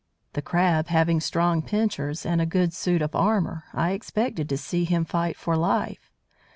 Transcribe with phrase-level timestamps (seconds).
[0.33, 4.83] The Crab having strong pincers, and a good suit of armour, I expected to see
[4.83, 6.09] him fight for life.